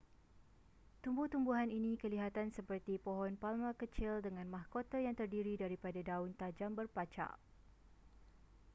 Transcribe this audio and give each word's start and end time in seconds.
tumbuh-tumbuhan 1.05 1.69
ini 1.79 1.91
kelihatan 2.01 2.47
seperti 2.57 2.93
pohon 3.05 3.33
palma 3.41 3.69
kecil 3.81 4.13
dengan 4.25 4.47
mahkota 4.55 4.97
yang 5.05 5.13
terdiri 5.19 5.53
daripada 5.63 5.99
daun 6.09 6.31
tajam 6.41 6.71
berpacak 6.79 7.33